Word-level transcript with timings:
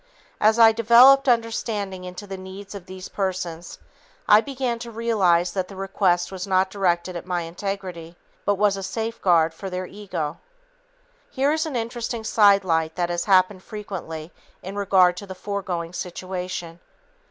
As 0.39 0.57
I 0.57 0.71
developed 0.71 1.29
understanding 1.29 2.05
into 2.05 2.25
the 2.25 2.35
needs 2.35 2.73
of 2.73 2.87
these 2.87 3.07
persons, 3.07 3.77
I 4.27 4.41
began 4.41 4.79
to 4.79 4.89
realize 4.89 5.51
that 5.51 5.67
the 5.67 5.75
request 5.75 6.31
was 6.31 6.47
not 6.47 6.71
directed 6.71 7.15
at 7.15 7.27
my 7.27 7.41
integrity, 7.43 8.17
but 8.43 8.55
was 8.55 8.75
a 8.75 8.81
safeguard 8.81 9.53
for 9.53 9.69
their 9.69 9.85
ego. 9.85 10.39
Here 11.29 11.51
is 11.53 11.67
an 11.67 11.75
interesting 11.75 12.23
sidelight 12.23 12.95
that 12.95 13.11
has 13.11 13.25
happened 13.25 13.61
frequently 13.61 14.31
in 14.63 14.75
regard 14.75 15.17
to 15.17 15.27
the 15.27 15.35
foregoing 15.35 15.93
situation. 15.93 16.79